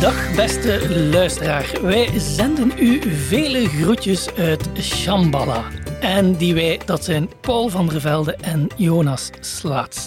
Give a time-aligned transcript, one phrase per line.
[0.00, 5.64] Dag beste luisteraar, wij zenden u vele groetjes uit Shambhala.
[6.00, 10.06] En die wij, dat zijn Paul van der Velde en Jonas Slaats.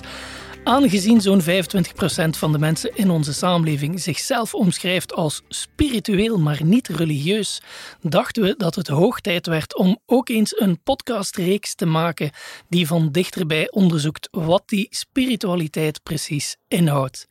[0.64, 1.46] Aangezien zo'n 25%
[2.30, 7.62] van de mensen in onze samenleving zichzelf omschrijft als spiritueel, maar niet religieus,
[8.02, 12.32] dachten we dat het hoog tijd werd om ook eens een podcastreeks te maken
[12.70, 17.28] die van dichterbij onderzoekt wat die spiritualiteit precies inhoudt.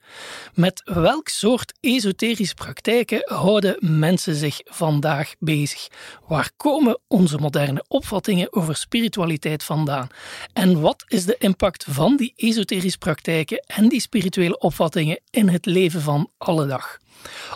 [0.54, 5.88] Met welk soort esoterische praktijken houden mensen zich vandaag bezig?
[6.28, 10.08] Waar komen onze moderne opvattingen over spiritualiteit vandaan?
[10.52, 15.66] En wat is de impact van die esoterische praktijken en die spirituele opvattingen in het
[15.66, 16.98] leven van alle dag?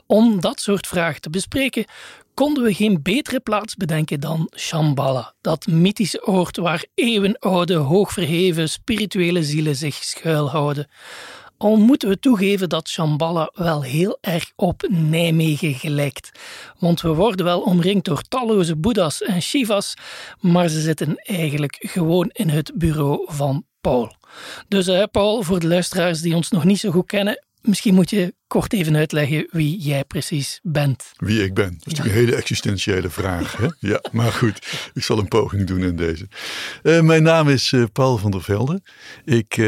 [0.06, 1.84] Om dat soort vragen te bespreken,
[2.34, 9.42] konden we geen betere plaats bedenken dan Shambhala, dat mythische oord waar eeuwenoude, hoogverheven spirituele
[9.42, 10.88] zielen zich schuilhouden.
[11.58, 16.30] Al moeten we toegeven dat Shambhala wel heel erg op Nijmegen gelijkt.
[16.78, 19.94] Want we worden wel omringd door talloze boeddha's en shivas,
[20.40, 24.16] maar ze zitten eigenlijk gewoon in het bureau van Paul.
[24.68, 28.10] Dus uh, Paul, voor de luisteraars die ons nog niet zo goed kennen, Misschien moet
[28.10, 31.12] je kort even uitleggen wie jij precies bent.
[31.16, 31.64] Wie ik ben.
[31.64, 33.56] Dat is natuurlijk een hele existentiële vraag.
[33.56, 33.66] Hè?
[33.88, 36.28] Ja, maar goed, ik zal een poging doen in deze.
[36.82, 38.80] Uh, mijn naam is uh, Paul van der Velde.
[39.24, 39.66] Ik uh,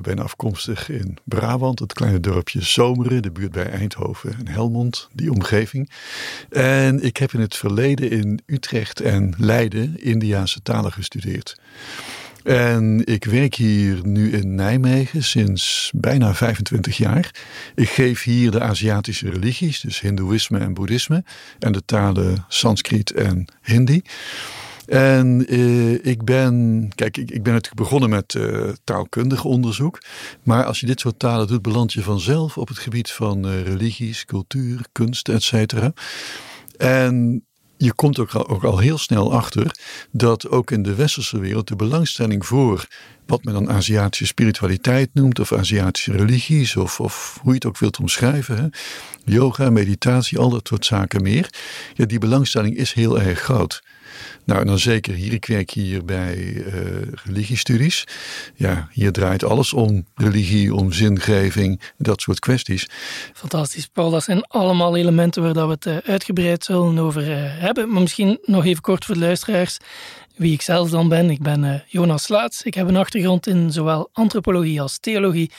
[0.00, 5.30] ben afkomstig in Brabant, het kleine dorpje Zomeren, de buurt bij Eindhoven en Helmond, die
[5.30, 5.90] omgeving.
[6.50, 11.56] En ik heb in het verleden in Utrecht en Leiden Indiaanse talen gestudeerd.
[12.44, 17.30] En ik werk hier nu in Nijmegen sinds bijna 25 jaar.
[17.74, 21.24] Ik geef hier de Aziatische religies, dus Hindoeïsme en Boeddhisme,
[21.58, 24.02] en de talen Sanskriet en Hindi.
[24.86, 30.02] En eh, ik ben, kijk, ik, ik ben natuurlijk begonnen met uh, taalkundig onderzoek.
[30.42, 33.62] Maar als je dit soort talen doet, beland je vanzelf op het gebied van uh,
[33.62, 35.92] religies, cultuur, kunst, et cetera.
[36.76, 37.44] En
[37.84, 39.76] je komt ook al, ook al heel snel achter
[40.10, 42.86] dat ook in de westerse wereld de belangstelling voor
[43.26, 47.78] wat men dan Aziatische spiritualiteit noemt, of Aziatische religies, of, of hoe je het ook
[47.78, 48.70] wilt omschrijven,
[49.24, 51.50] yoga, meditatie, al dat soort zaken meer.
[51.94, 53.82] Ja, die belangstelling is heel erg groot.
[54.44, 56.64] Nou, en dan zeker hier, ik werk hier bij uh,
[57.24, 58.04] religiestudies.
[58.54, 62.88] Ja, hier draait alles om religie, om zingeving, dat soort kwesties.
[63.34, 64.10] Fantastisch, Paul.
[64.10, 67.90] Dat zijn allemaal elementen waar we het uh, uitgebreid zullen over uh, hebben.
[67.90, 69.78] Maar misschien nog even kort voor de luisteraars
[70.42, 71.30] wie ik zelf dan ben.
[71.30, 72.62] Ik ben uh, Jonas Slaats.
[72.62, 75.50] Ik heb een achtergrond in zowel antropologie als theologie.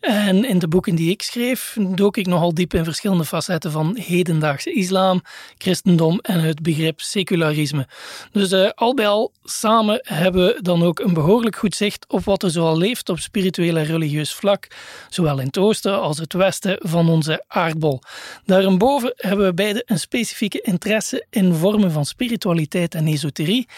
[0.00, 3.96] En in de boeken die ik schreef, dook ik nogal diep in verschillende facetten van
[4.00, 5.22] hedendaagse islam,
[5.58, 7.86] christendom en het begrip secularisme.
[8.32, 12.24] Dus uh, al bij al, samen hebben we dan ook een behoorlijk goed zicht op
[12.24, 14.68] wat er zoal leeft op spiritueel en religieus vlak,
[15.08, 18.00] zowel in het oosten als het westen van onze aardbol.
[18.44, 23.68] Daarboven hebben we beide een specifieke interesse in vormen van spiritualiteit en esoterie,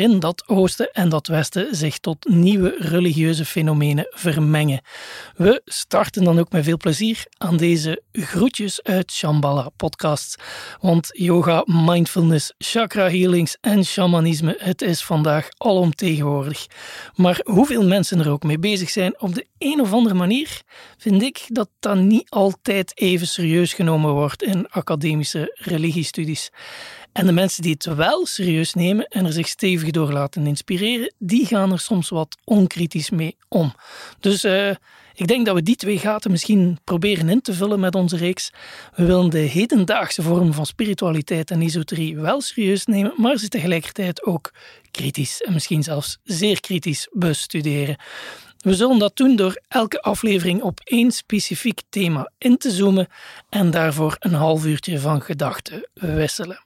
[0.00, 4.80] waarin dat oosten en dat westen zich tot nieuwe religieuze fenomenen vermengen.
[5.36, 10.36] We starten dan ook met veel plezier aan deze groetjes uit Shambhala podcasts.
[10.80, 16.66] Want yoga, mindfulness, chakra healings en shamanisme, het is vandaag alomtegenwoordig.
[17.14, 20.62] Maar hoeveel mensen er ook mee bezig zijn op de een of andere manier,
[20.98, 26.50] vind ik dat dat niet altijd even serieus genomen wordt in academische religiestudies.
[27.12, 31.14] En de mensen die het wel serieus nemen en er zich stevig door laten inspireren,
[31.18, 33.74] die gaan er soms wat onkritisch mee om.
[34.20, 34.70] Dus uh,
[35.14, 38.50] ik denk dat we die twee gaten misschien proberen in te vullen met onze reeks.
[38.94, 44.24] We willen de hedendaagse vorm van spiritualiteit en esoterie wel serieus nemen, maar ze tegelijkertijd
[44.24, 44.52] ook
[44.90, 47.96] kritisch en misschien zelfs zeer kritisch bestuderen.
[48.58, 53.06] We zullen dat doen door elke aflevering op één specifiek thema in te zoomen
[53.48, 56.64] en daarvoor een half uurtje van gedachten wisselen.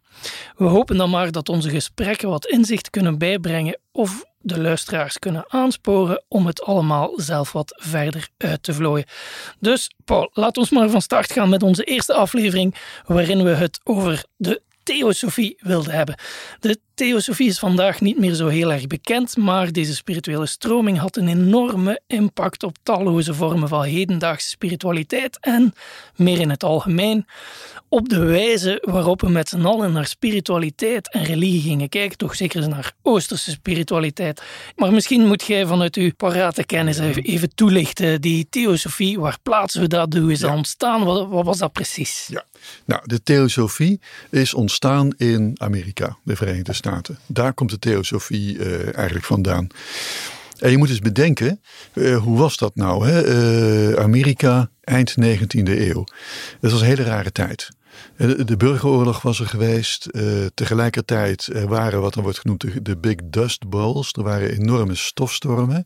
[0.56, 5.44] We hopen dan maar dat onze gesprekken wat inzicht kunnen bijbrengen of de luisteraars kunnen
[5.48, 9.06] aansporen om het allemaal zelf wat verder uit te vlooien.
[9.60, 12.74] Dus Paul, laat ons maar van start gaan met onze eerste aflevering,
[13.06, 16.14] waarin we het over de theosofie wilden hebben.
[16.60, 21.16] De theosofie is vandaag niet meer zo heel erg bekend, maar deze spirituele stroming had
[21.16, 25.72] een enorme impact op talloze vormen van hedendaagse spiritualiteit en,
[26.16, 27.26] meer in het algemeen,
[27.88, 32.36] op de wijze waarop we met z'n allen naar spiritualiteit en religie gingen kijken, toch
[32.36, 34.42] zeker naar Oosterse spiritualiteit.
[34.76, 39.86] Maar misschien moet jij vanuit uw parate kennis even toelichten, die theosofie, waar plaatsen we
[39.86, 42.26] dat, hoe is dat ontstaan, wat, wat was dat precies?
[42.30, 42.44] Ja,
[42.84, 44.00] nou, de theosofie
[44.30, 46.83] is ontstaan in Amerika, de Verenigde Staten.
[47.26, 49.68] Daar komt de theosofie uh, eigenlijk vandaan.
[50.58, 51.60] En je moet eens bedenken,
[51.92, 53.08] uh, hoe was dat nou?
[53.08, 53.26] Hè?
[53.92, 56.04] Uh, Amerika, eind 19e eeuw.
[56.60, 57.68] Dat was een hele rare tijd.
[58.16, 60.08] De burgeroorlog was er geweest.
[60.10, 64.12] Uh, tegelijkertijd er waren wat dan wordt genoemd de, Big Dust Bowls.
[64.12, 65.84] Er waren enorme stofstormen.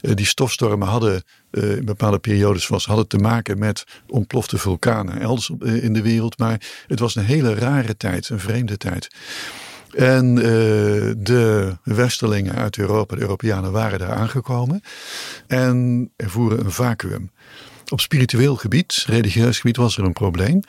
[0.00, 5.92] Die stofstormen hadden in bepaalde periodes was, hadden te maken met ontplofte vulkanen elders in
[5.92, 6.38] de wereld.
[6.38, 9.08] Maar het was een hele rare tijd, een vreemde tijd.
[9.96, 14.82] En de westerlingen uit Europa, de Europeanen, waren daar aangekomen.
[15.46, 17.30] En er voeren een vacuüm.
[17.88, 20.60] Op spiritueel gebied, religieus gebied, was er een probleem.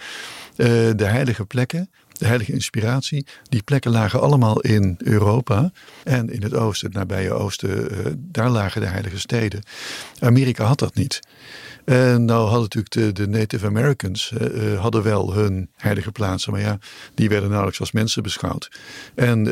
[0.55, 5.71] Eh, de heilige plekken, de heilige inspiratie, die plekken lagen allemaal in Europa
[6.03, 9.63] en in het oosten, het nabije oosten, uh, daar lagen de heilige steden.
[10.19, 11.19] Amerika had dat niet.
[11.85, 16.79] En nou hadden natuurlijk de, Native Americans uh, hadden wel hun heilige plaatsen, maar ja,
[17.13, 18.71] die werden nauwelijks als mensen beschouwd.
[19.15, 19.45] En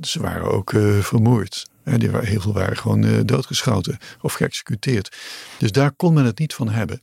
[0.00, 0.70] ze waren ook
[1.00, 1.68] vermoord.
[1.84, 5.16] En die waren, heel veel waren gewoon doodgeschoten of geëxecuteerd.
[5.58, 7.02] Dus daar kon men het niet van hebben.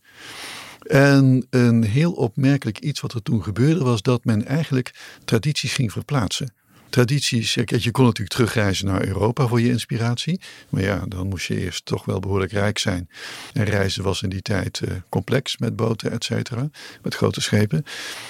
[0.87, 4.93] En een heel opmerkelijk iets wat er toen gebeurde was dat men eigenlijk
[5.25, 6.53] tradities ging verplaatsen.
[6.89, 10.41] Tradities, je kon natuurlijk terugreizen naar Europa voor je inspiratie.
[10.69, 13.09] Maar ja, dan moest je eerst toch wel behoorlijk rijk zijn.
[13.53, 16.69] En reizen was in die tijd uh, complex met boten, et cetera.
[17.01, 17.83] Met grote schepen.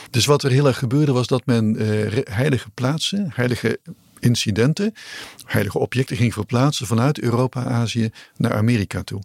[0.10, 3.80] Dus wat er heel erg gebeurde was dat men uh, heilige plaatsen, heilige
[4.20, 4.94] incidenten,
[5.46, 9.22] heilige objecten ging verplaatsen vanuit Europa, Azië naar Amerika toe.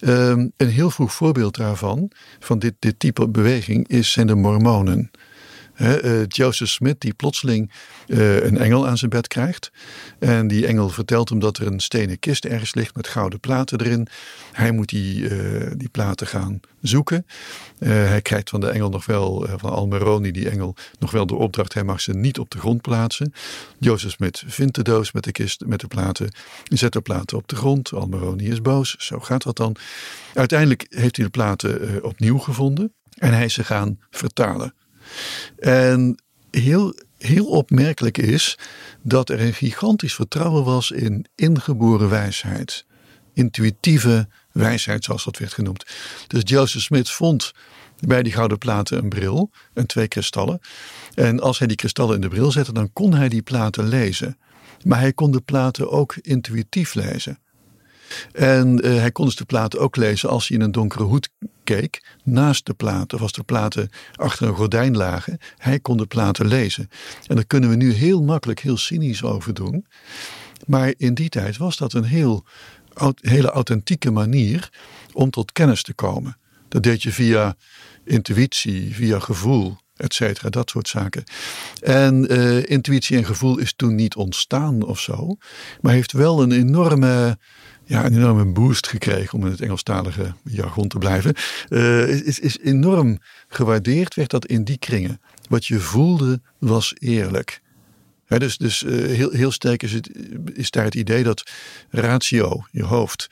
[0.00, 5.10] Um, een heel vroeg voorbeeld daarvan, van dit, dit type beweging, is, zijn de Mormonen.
[5.80, 7.70] Uh, Joseph Smith, die plotseling
[8.06, 9.70] uh, een engel aan zijn bed krijgt.
[10.18, 13.80] En die engel vertelt hem dat er een stenen kist ergens ligt met gouden platen
[13.80, 14.08] erin.
[14.52, 17.26] Hij moet die, uh, die platen gaan zoeken.
[17.78, 21.74] hij krijgt van de engel nog wel, van Almeroni, die engel, nog wel de opdracht.
[21.74, 23.32] Hij mag ze niet op de grond plaatsen.
[23.78, 26.32] Joseph Smith vindt de doos met de kist, met de platen.
[26.64, 27.92] Zet de platen op de grond.
[27.92, 28.96] Almeroni is boos.
[28.98, 29.76] Zo gaat dat dan.
[30.34, 32.92] Uiteindelijk heeft hij de platen opnieuw gevonden.
[33.18, 34.74] En hij is ze gaan vertalen.
[35.58, 38.58] En heel, heel opmerkelijk is
[39.02, 42.86] dat er een gigantisch vertrouwen was in ingeboren wijsheid.
[43.34, 45.86] Intuïtieve wijsheid, zoals dat werd genoemd.
[46.26, 47.52] Dus Joseph Smith vond
[48.00, 50.60] bij die gouden platen een bril en twee kristallen.
[51.14, 54.38] En als hij die kristallen in de bril zette, dan kon hij die platen lezen.
[54.84, 57.38] Maar hij kon de platen ook intuïtief lezen.
[58.32, 61.28] En uh, hij kon dus de platen ook lezen als hij in een donkere hoed
[61.74, 62.02] keek.
[62.24, 65.38] Naast de platen, of als de platen achter een gordijn lagen.
[65.56, 66.88] Hij kon de platen lezen.
[67.26, 69.86] En daar kunnen we nu heel makkelijk, heel cynisch over doen.
[70.66, 72.44] Maar in die tijd was dat een heel,
[73.20, 74.70] hele authentieke manier
[75.12, 76.36] om tot kennis te komen.
[76.68, 77.56] Dat deed je via
[78.04, 81.24] intuïtie, via gevoel, et dat soort zaken.
[81.80, 85.36] En uh, intuïtie en gevoel is toen niet ontstaan of zo,
[85.80, 87.38] maar heeft wel een enorme
[87.88, 91.34] ja, een enorme boost gekregen, om in het Engelstalige jargon te blijven.
[91.68, 93.18] Uh, is, is enorm
[93.48, 95.20] gewaardeerd, werd dat in die kringen.
[95.48, 97.60] Wat je voelde was eerlijk.
[98.26, 100.10] dus dus uh, heel, heel sterk is, het,
[100.54, 101.50] is daar het idee dat
[101.90, 103.30] ratio, je hoofd,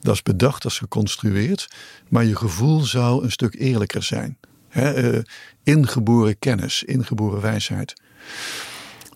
[0.00, 1.68] dat is bedacht, dat is geconstrueerd,
[2.08, 4.38] maar je gevoel zou een stuk eerlijker zijn.
[4.68, 5.22] He, uh,
[5.62, 7.94] ingeboren kennis, ingeboren wijsheid.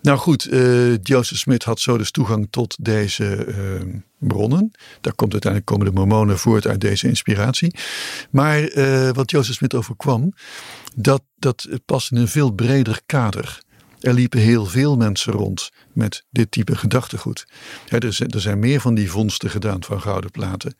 [0.02, 4.70] Nou goed, uh, Joseph Smith had zo dus toegang tot deze uh, bronnen.
[5.00, 7.74] Daar komt uiteindelijk komen de mormonen voort uit deze inspiratie.
[8.30, 10.32] Maar uh, wat Joseph Smith overkwam,
[10.94, 13.60] dat, dat past in een veel breder kader.
[14.00, 17.46] Er liepen heel veel mensen rond met dit type gedachtegoed.
[17.88, 20.76] er, zijn, er zijn meer van die vondsten gedaan van gouden platen.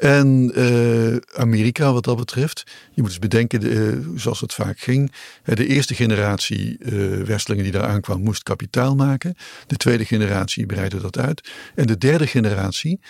[0.00, 5.12] En uh, Amerika wat dat betreft, je moet eens bedenken, uh, zoals het vaak ging.
[5.44, 9.34] De eerste generatie uh, Westelingen die daar aankwam moest kapitaal maken.
[9.66, 11.50] De tweede generatie breidde dat uit.
[11.74, 13.00] En de derde generatie,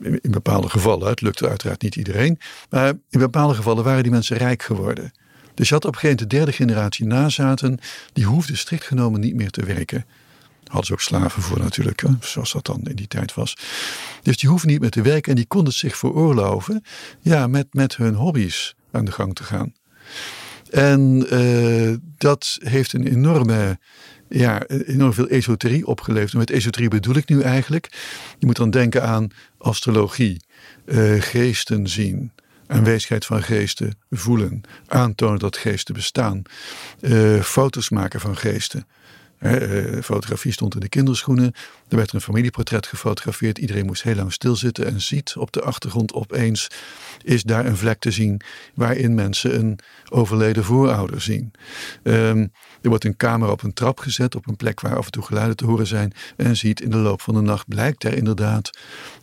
[0.00, 2.38] in, in bepaalde gevallen, het lukte uiteraard niet iedereen.
[2.70, 5.12] Maar in bepaalde gevallen waren die mensen rijk geworden.
[5.54, 7.78] Dus je had op een gegeven moment de derde generatie nazaten,
[8.12, 10.04] die hoefde strikt genomen niet meer te werken
[10.68, 13.56] hadden ze ook slaven voor natuurlijk, zoals dat dan in die tijd was.
[14.22, 16.84] Dus die hoeven niet meer te werken en die konden zich veroorloven
[17.20, 19.72] ja, met, met hun hobby's aan de gang te gaan.
[20.70, 23.78] En uh, dat heeft een enorme,
[24.28, 26.32] ja, enorm veel esoterie opgeleverd.
[26.32, 27.88] En met esoterie bedoel ik nu eigenlijk,
[28.38, 30.42] je moet dan denken aan astrologie,
[30.84, 32.32] uh, geesten zien,
[32.66, 36.42] aanwezigheid van geesten voelen, aantonen dat geesten bestaan,
[37.00, 38.86] uh, foto's maken van geesten
[40.02, 41.52] fotografie stond in de kinderschoenen.
[41.88, 43.58] Er werd een familieportret gefotografeerd.
[43.58, 46.68] Iedereen moest heel lang stilzitten en ziet op de achtergrond opeens
[47.22, 48.40] is daar een vlek te zien
[48.74, 49.78] waarin mensen een
[50.08, 51.52] overleden voorouder zien.
[52.02, 52.52] Um,
[52.82, 55.22] er wordt een camera op een trap gezet op een plek waar af en toe
[55.22, 56.12] geluiden te horen zijn.
[56.36, 58.70] En ziet in de loop van de nacht blijkt er inderdaad,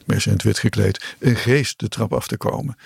[0.05, 2.77] mensen in het wit gekleed, een geest de trap af te komen.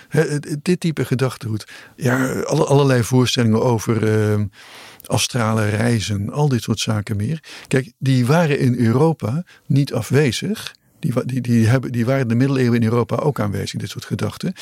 [0.62, 1.66] dit type gedachtegoed.
[1.96, 4.44] Ja, allerlei voorstellingen over uh,
[5.08, 7.42] astrale reizen, al dit soort zaken meer.
[7.68, 10.74] Kijk, die waren in Europa niet afwezig.
[10.98, 14.52] Die, die, die, hebben, die waren de middeleeuwen in Europa ook aanwezig, dit soort gedachten.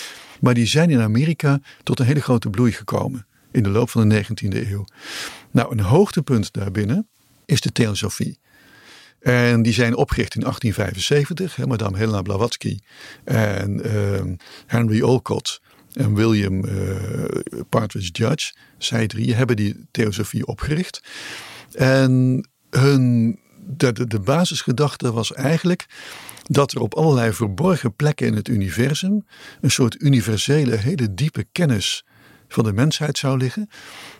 [0.40, 4.09] Maar die zijn in Amerika tot een hele grote bloei gekomen in de loop van
[4.09, 4.85] de 19e eeuw.
[5.50, 7.09] Nou, een hoogtepunt daarbinnen
[7.45, 8.38] is de theosofie.
[9.21, 11.57] En die zijn opgericht in 1875.
[11.57, 12.78] Hè, Madame Helena Blavatsky
[13.25, 15.61] en uh, Henry Olcott
[15.99, 16.95] en William uh,
[17.69, 18.52] Partridge Judge.
[18.78, 21.02] Zij drie hebben die theosofie opgericht.
[21.73, 25.87] En hun, de, de basisgedachte was eigenlijk
[26.43, 29.26] dat er op allerlei verborgen plekken in het universum
[29.61, 32.05] een soort universele, hele diepe kennis
[32.49, 33.69] van de mensheid zou liggen.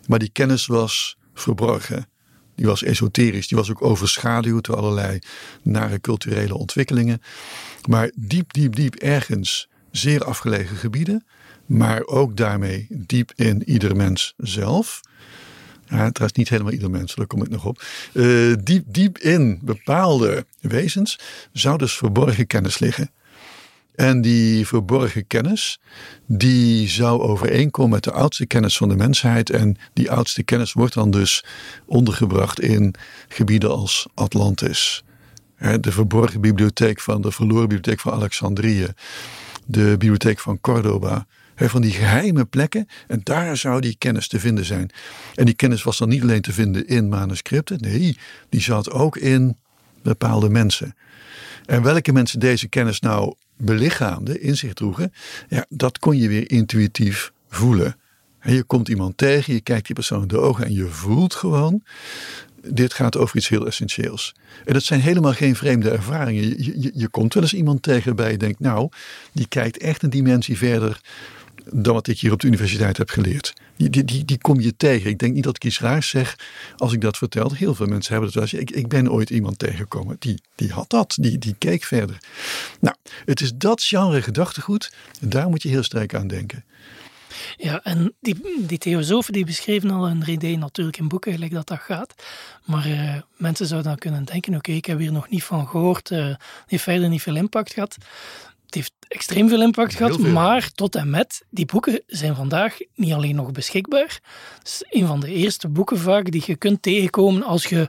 [0.07, 2.09] Maar die kennis was verborgen.
[2.55, 5.19] Die was esoterisch, die was ook overschaduwd door allerlei
[5.63, 7.23] nare culturele ontwikkelingen.
[7.89, 11.25] Maar diep, diep, diep ergens, zeer afgelegen gebieden,
[11.69, 15.01] maar ook daarmee diep in ieder mens zelf.
[15.89, 17.83] Ja, is niet helemaal ieder mens, daar kom ik nog op.
[18.13, 21.19] Uh, diep, diep in bepaalde wezens
[21.53, 23.11] zou dus verborgen kennis liggen.
[23.95, 25.81] En die verborgen kennis,
[26.27, 29.51] die zou overeenkomen met de oudste kennis van de mensheid.
[29.51, 31.45] En die oudste kennis wordt dan dus
[31.85, 32.95] ondergebracht in
[33.29, 35.05] gebieden als Atlantis.
[35.81, 38.87] De verborgen bibliotheek van de verloren bibliotheek van Alexandrië.
[39.67, 41.27] De bibliotheek van Cordoba.
[41.61, 42.89] Van die geheime plekken.
[43.07, 44.91] En daar zou die kennis te vinden zijn.
[45.35, 47.81] En die kennis was dan niet alleen te vinden in manuscripten.
[47.81, 48.17] Nee,
[48.49, 49.57] die zat ook in
[50.03, 50.95] bepaalde mensen.
[51.67, 55.13] En welke mensen deze kennis nou belichaamden, in zich droegen,
[55.49, 57.97] ja, dat kon je weer intuïtief voelen.
[58.39, 61.35] En je komt iemand tegen, je kijkt die persoon in de ogen en je voelt
[61.35, 61.83] gewoon,
[62.67, 64.35] dit gaat over iets heel essentieels.
[64.65, 66.43] En dat zijn helemaal geen vreemde ervaringen.
[66.43, 68.89] Je, je, je komt wel eens iemand tegen waarbij je denkt, nou,
[69.33, 71.01] die kijkt echt een dimensie verder
[71.73, 73.53] dan wat ik hier op de universiteit heb geleerd.
[73.77, 75.11] Die, die, die, die kom je tegen.
[75.11, 76.37] Ik denk niet dat ik iets raars zeg
[76.77, 77.53] als ik dat vertel.
[77.53, 80.91] Heel veel mensen hebben dat wel Ik, ik ben ooit iemand tegengekomen die, die had
[80.91, 81.17] dat.
[81.21, 82.19] Die, die keek verder.
[82.81, 84.93] Nou, het is dat genre gedachtegoed.
[85.21, 86.65] Daar moet je heel sterk aan denken.
[87.57, 91.67] Ja, en die, die theosofen die beschreven al hun idee natuurlijk in boeken, gelijk dat
[91.67, 92.15] dat gaat.
[92.65, 96.11] Maar uh, mensen zouden dan kunnen denken, oké, ik heb hier nog niet van gehoord,
[96.11, 96.35] uh,
[96.67, 97.97] heeft verder niet veel impact gehad.
[98.69, 103.13] Het heeft extreem veel impact gehad, maar tot en met, die boeken zijn vandaag niet
[103.13, 104.21] alleen nog beschikbaar.
[104.59, 107.89] Het is een van de eerste boeken vaak die je kunt tegenkomen als je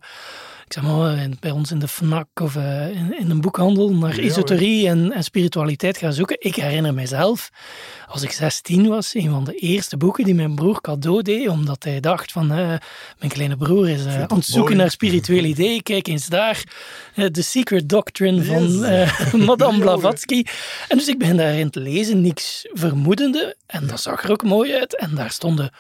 [0.70, 4.18] ik zeg maar, bij ons in de FNAC of uh, in, in, een boekhandel naar
[4.18, 6.36] esoterie en, en, spiritualiteit gaan zoeken.
[6.40, 7.50] Ik herinner mezelf,
[8.08, 11.84] als ik 16 was, een van de eerste boeken die mijn broer cadeau deed, omdat
[11.84, 12.58] hij dacht van, uh,
[13.20, 15.84] mijn kleine broer is uh, aan het zoeken naar spirituele ideeën.
[15.84, 16.64] Kijk eens daar,
[17.14, 18.80] de Secret Doctrine van
[19.46, 20.44] Madame Blavatsky.
[20.88, 23.56] En dus ik ben daarin te lezen, niks vermoedende.
[23.66, 24.98] En dat zag er ook mooi uit.
[24.98, 25.72] En daar stonden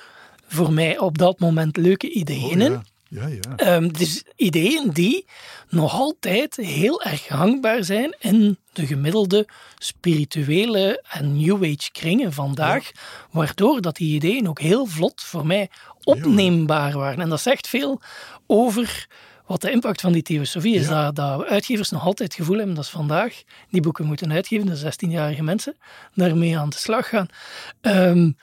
[0.48, 2.82] voor mij op dat moment leuke ideeën oh, in.
[3.10, 3.76] Ja, ja.
[3.76, 5.26] Um, dus ideeën die
[5.70, 9.48] nog altijd heel erg gangbaar zijn in de gemiddelde
[9.78, 12.92] spirituele en New Age kringen vandaag,
[13.32, 15.70] waardoor dat die ideeën ook heel vlot voor mij
[16.04, 17.22] opneembaar waren.
[17.22, 18.02] En dat zegt veel
[18.48, 19.08] over
[19.46, 20.88] wat de impact van die theosofie is.
[20.88, 24.66] Dat, dat uitgevers nog altijd het gevoel hebben dat ze vandaag die boeken moeten uitgeven,
[24.66, 25.76] de 16-jarige mensen,
[26.14, 27.28] daarmee aan de slag gaan.
[27.82, 28.38] Um,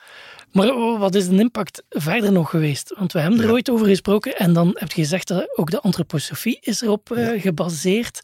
[0.57, 2.93] maar wat is de impact verder nog geweest?
[2.97, 5.81] Want we hebben er ooit over gesproken en dan heb je gezegd dat ook de
[5.81, 8.21] antroposofie is erop uh, gebaseerd.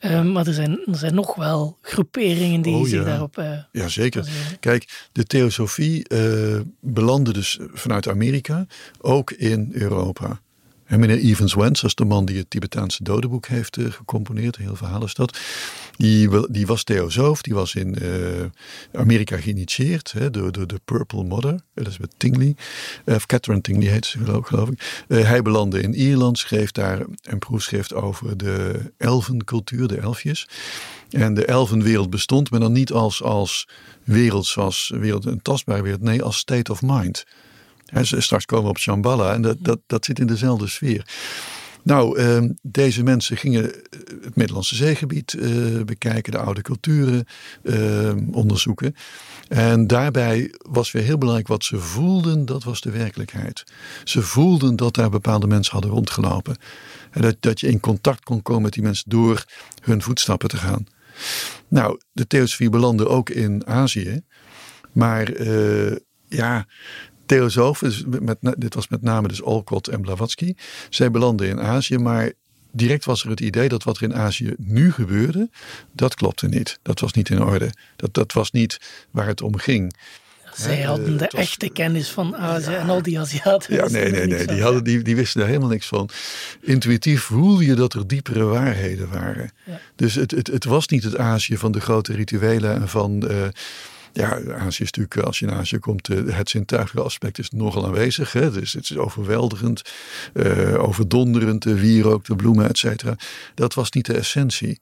[0.00, 0.10] Ja.
[0.10, 3.88] Uh, maar er zijn, er zijn nog wel groeperingen die oh, zich daarop uh, Ja,
[3.88, 4.28] zeker.
[4.60, 6.06] Kijk, de theosofie
[6.80, 8.66] belandde dus vanuit Amerika
[9.00, 10.40] ook in Europa.
[10.84, 14.56] En meneer Evans Wentz, dat is de man die het Tibetaanse dodenboek heeft uh, gecomponeerd,
[14.56, 15.38] een heel verhaal is dat.
[15.96, 18.10] Die, die was theosoof, die was in uh,
[18.92, 22.56] Amerika geïnitieerd hè, door, de Purple Mother, Elizabeth Tingley.
[23.04, 25.04] Uh, of Catherine Tingley heet ze geloof, geloof ik.
[25.08, 30.48] hij belandde in Ierland, schreef daar een proefschrift over de elfencultuur, de elfjes.
[31.10, 33.68] En de elfenwereld bestond, maar dan niet als, als
[34.04, 37.24] wereld zoals wereld, een tastbare wereld, nee, als state of mind.
[38.02, 41.06] Straks komen op Shambhala en dat, dat, dat zit in dezelfde sfeer.
[41.82, 43.80] Nou, ehm, deze mensen gingen eh,
[44.22, 45.36] het Middellandse zeegebied
[45.84, 47.26] bekijken, de oude culturen
[48.32, 48.94] onderzoeken.
[49.48, 53.64] En daarbij was weer heel belangrijk wat ze voelden, dat was de werkelijkheid.
[54.04, 56.56] Ze voelden dat daar bepaalde mensen hadden rondgelopen.
[57.10, 59.44] En dat, dat je in contact kon komen met die mensen door
[59.82, 60.86] hun voetstappen te gaan.
[61.68, 64.22] Nou, de theosofie belandde ook in Azië.
[64.92, 65.96] Maar uh,
[66.28, 66.66] ja,
[67.26, 70.54] theosofen, dus met, dit was met name dus Olcott en Blavatsky.
[70.90, 72.32] Zij belanden in Azië, maar
[72.72, 75.50] direct was er het idee dat wat er in Azië nu gebeurde,
[75.92, 76.78] dat klopte niet.
[76.82, 77.70] Dat was niet in orde.
[77.96, 79.96] Dat, dat was niet waar het om ging.
[80.54, 83.74] Zij hadden de echte kennis van Azië en al die Aziaten.
[83.74, 84.46] Ja, nee, nee, nee.
[84.46, 86.08] Die, hadden, die, die wisten daar helemaal niks van.
[86.60, 89.52] Intuïtief voelde je dat er diepere waarheden waren.
[89.96, 93.24] Dus het, het, het was niet het Azië van de grote rituelen en van.
[93.30, 93.46] Uh,
[94.14, 97.86] ja, Azië is natuurlijk, als je in Azië komt, eh, het zintuigelijke aspect is nogal
[97.86, 98.32] aanwezig.
[98.32, 98.50] Hè?
[98.50, 99.82] Dus het is overweldigend,
[100.34, 103.16] uh, overdonderend, de wierook, de bloemen, et cetera.
[103.54, 104.80] Dat was niet de essentie.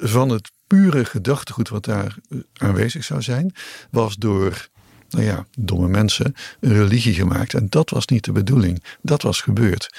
[0.00, 2.16] Van het pure gedachtegoed wat daar
[2.52, 3.54] aanwezig zou zijn,
[3.90, 4.68] was door
[5.10, 7.54] nou ja, domme mensen een religie gemaakt.
[7.54, 8.84] En dat was niet de bedoeling.
[9.02, 9.94] Dat was gebeurd.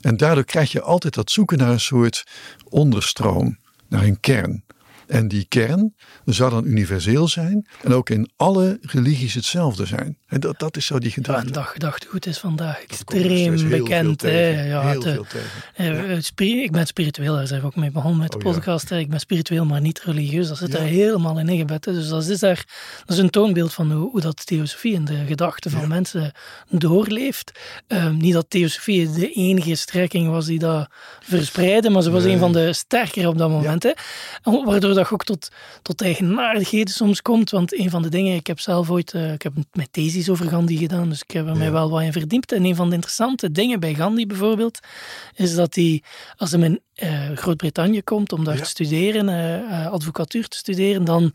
[0.00, 2.26] En daardoor krijg je altijd dat zoeken naar een soort
[2.68, 4.64] onderstroom, naar een kern.
[5.06, 5.94] En die kern
[6.24, 10.18] zou dan universeel zijn en ook in alle religies hetzelfde zijn.
[10.26, 11.46] En dat, dat is zo die gedachte.
[11.46, 14.22] Ja, dat gedachtegoed is vandaag extreem bekend.
[14.22, 15.26] Ja, heel veel
[16.34, 16.62] tegen.
[16.62, 18.90] ik ben spiritueel, daar zijn we ook mee begonnen met de oh, podcast.
[18.90, 20.48] Ik ben spiritueel, maar niet religieus.
[20.48, 21.82] Dat zit daar helemaal in ingebed.
[21.82, 22.66] Dus dat is, daar,
[23.04, 26.32] dat is een toonbeeld van hoe, hoe dat theosofie in de gedachten van mensen
[26.68, 27.60] doorleeft.
[27.88, 30.88] Um, niet dat theosofie de enige strekking was die dat
[31.20, 33.82] verspreidde, maar ze was een van de sterkere op dat moment.
[33.82, 33.92] Hè.
[34.64, 35.48] Waardoor dat je ook tot,
[35.82, 37.50] tot eigenaardigheden soms komt.
[37.50, 40.48] Want een van de dingen, ik heb zelf ooit, uh, ik heb met thesis over
[40.48, 42.52] Gandhi gedaan, dus ik heb er mij wel wat in verdiept.
[42.52, 44.78] En een van de interessante dingen bij Gandhi bijvoorbeeld,
[45.34, 46.02] is dat hij,
[46.36, 51.34] als hij in uh, Groot-Brittannië komt om daar te studeren, uh, advocatuur te studeren, dan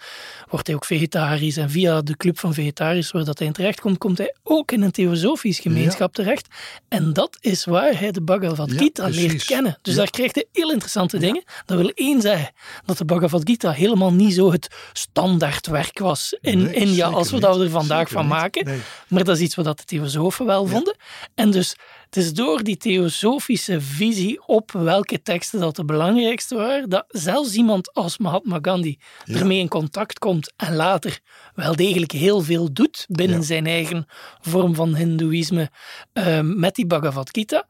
[0.49, 1.57] wordt hij ook vegetarisch.
[1.57, 4.71] En via de club van vegetariërs waar dat hij in terecht komt, komt hij ook
[4.71, 6.47] in een theosofisch gemeenschap terecht.
[6.87, 9.77] En dat is waar hij de Bhagavad Gita leert kennen.
[9.81, 11.43] Dus daar krijgt hij heel interessante dingen.
[11.65, 12.51] Dat wil één zeggen
[12.85, 17.59] dat de Bhagavad Helemaal niet zo het standaardwerk was in nee, India als we dat
[17.59, 18.81] er vandaag van maken.
[19.07, 20.95] Maar dat is iets wat de theosofen wel vonden.
[21.35, 21.75] En dus
[22.05, 27.53] het is door die theosofische visie op welke teksten dat de belangrijkste waren, dat zelfs
[27.53, 31.19] iemand als Mahatma Gandhi ermee in contact komt en later
[31.55, 34.05] wel degelijk heel veel doet binnen zijn eigen
[34.41, 35.69] vorm van Hindoeïsme
[36.13, 37.67] uh, met die Bhagavad Gita.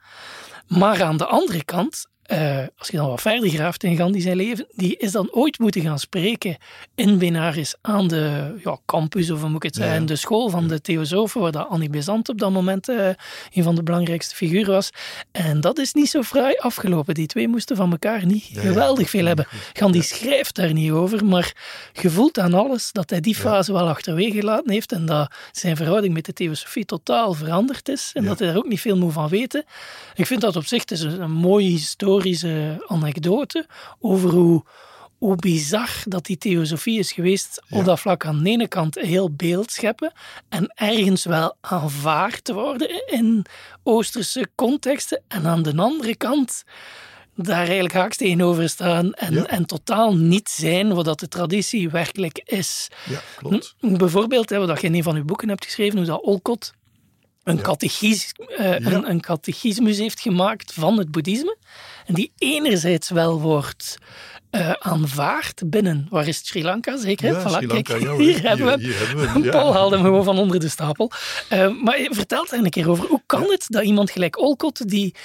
[0.68, 4.36] Maar aan de andere kant uh, als je dan wat verder graaft in Gandhi zijn
[4.36, 6.58] leven, die is dan ooit moeten gaan spreken
[6.96, 10.68] in Benares aan de ja, campus, of hoe moet ik het zeggen, de school van
[10.68, 13.08] de theosofen, waar dat Annie Bezant op dat moment uh,
[13.54, 14.90] een van de belangrijkste figuren was.
[15.32, 17.14] En dat is niet zo fraai afgelopen.
[17.14, 19.48] Die twee moesten van elkaar niet geweldig veel hebben.
[19.74, 21.54] Gandhi schrijft daar niet over, maar
[22.02, 25.76] je voelt aan alles dat hij die fase wel achterwege gelaten heeft en dat zijn
[25.76, 29.14] verhouding met de theosofie totaal veranderd is en dat hij daar ook niet veel moet
[29.14, 29.66] van weten.
[30.16, 33.68] Ik vind dat op zich is een, een mooie historie historische anekdote
[34.00, 34.64] over hoe,
[35.18, 39.32] hoe bizar dat die theosofie is geweest op dat vlak aan de ene kant heel
[39.32, 40.12] beeld scheppen
[40.50, 43.46] en ergens wel aanvaard te worden in
[43.84, 46.64] Oosterse contexten en aan de andere kant
[47.36, 52.42] daar eigenlijk haaks tegenover staan en, en totaal niet zijn wat dat de traditie werkelijk
[52.46, 52.88] is.
[53.10, 53.76] Ja, klopt.
[53.80, 56.74] Bijvoorbeeld, hè, wat je in een van uw boeken hebt geschreven, hoe dat Olcott
[57.44, 57.62] een, ja.
[57.62, 61.58] catechis, uh, een, een catechismus heeft gemaakt van het boeddhisme.
[62.06, 63.98] En die enerzijds wel wordt
[64.52, 67.32] uh, aanvaard binnen, waar is het, Sri Lanka zeker?
[67.32, 70.24] Ja, voilà, Sri Lanka, kijk, hier, hebben we, hier hebben we Paul haalde hem gewoon
[70.24, 71.12] van onder de stapel.
[71.54, 73.08] Uh, maar vertel daar een keer over.
[73.08, 75.16] Hoe kan het dat iemand gelijk Olcott, die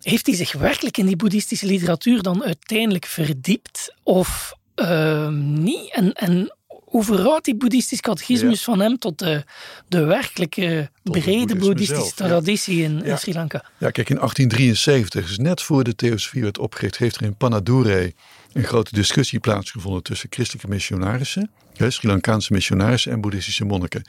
[0.00, 5.92] heeft hij zich werkelijk in die boeddhistische literatuur dan uiteindelijk verdiept of uh, niet?
[5.92, 6.56] En, en
[6.90, 9.44] hoe die boeddhistisch catechismus van hem tot de,
[9.88, 13.64] de werkelijke brede boeddhistische traditie in, in, Sri Lanka?
[13.78, 18.14] Ja, kijk, in 1873, dus net voor de theosofie werd opgericht, heeft er in Panadure
[18.52, 21.50] een grote discussie plaatsgevonden tussen christelijke missionarissen,
[21.88, 24.02] Sri Lankaanse missionarissen en boeddhistische monniken.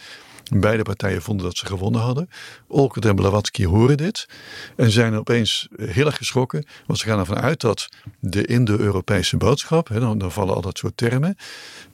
[0.53, 2.29] Beide partijen vonden dat ze gewonnen hadden.
[2.67, 4.27] Olkert en Blavatsky horen dit
[4.75, 6.65] en zijn opeens heel erg geschrokken.
[6.85, 10.77] Want ze gaan ervan uit dat de Indo-Europese boodschap, hè, dan, dan, vallen al dat
[10.77, 11.35] soort termen,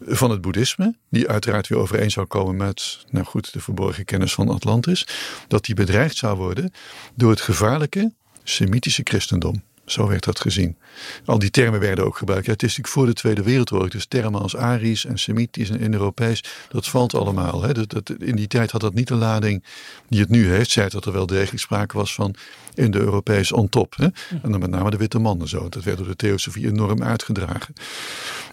[0.01, 4.33] van het boeddhisme, die uiteraard weer overeen zou komen met, nou goed, de verborgen kennis
[4.33, 5.07] van Atlantis,
[5.47, 6.71] dat die bedreigd zou worden
[7.15, 8.11] door het gevaarlijke
[8.43, 9.63] Semitische christendom.
[9.87, 10.77] Zo werd dat gezien.
[11.25, 12.45] Al die termen werden ook gebruikt.
[12.45, 13.89] Ja, het is natuurlijk voor de Tweede Wereldoorlog.
[13.89, 17.61] Dus termen als Arisch en Semitisch en Indo-Europees, dat valt allemaal.
[17.61, 17.73] Hè.
[17.73, 19.63] Dat, dat, in die tijd had dat niet de lading
[20.09, 20.69] die het nu heeft.
[20.69, 22.35] Zij dat er wel degelijk sprake was van
[22.73, 23.95] Indo-Europees on top.
[23.95, 24.07] Hè.
[24.41, 25.69] En dan met name de witte mannen zo.
[25.69, 27.73] Dat werd door de theosofie enorm uitgedragen.